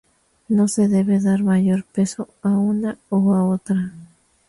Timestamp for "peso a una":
1.83-2.97